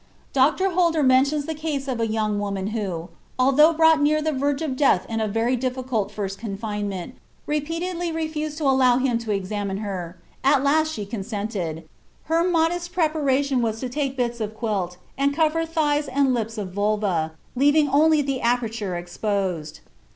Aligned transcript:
Dr. 0.33 0.71
Holder 0.71 1.03
mentions 1.03 1.45
the 1.45 1.53
case 1.53 1.87
of 1.87 1.99
a 1.99 2.07
young 2.07 2.39
woman 2.39 2.65
who, 2.73 3.09
although 3.37 3.71
brought 3.71 4.01
near 4.01 4.19
the 4.19 4.31
verge 4.31 4.63
of 4.63 4.75
death 4.75 5.05
in 5.07 5.21
a 5.21 5.27
very 5.27 5.55
difficult 5.55 6.11
first 6.11 6.39
confinement, 6.39 7.13
repeatedly 7.45 8.11
refused 8.11 8.57
to 8.57 8.63
allow 8.63 8.97
him 8.97 9.19
to 9.19 9.29
examine 9.31 9.77
her; 9.77 10.17
at 10.43 10.63
last 10.63 10.91
she 10.91 11.05
consented; 11.05 11.87
"her 12.23 12.43
modest 12.43 12.91
preparation 12.93 13.61
was 13.61 13.79
to 13.79 13.89
take 13.89 14.17
bits 14.17 14.41
of 14.41 14.55
quilt 14.55 14.97
and 15.19 15.35
cover 15.35 15.67
thighs 15.67 16.07
and 16.07 16.33
lips 16.33 16.57
of 16.57 16.73
vulva, 16.73 17.33
leaving 17.55 17.87
only 17.87 18.23
the 18.23 18.41
aperture 18.41 18.95
exposed.... 18.97 19.81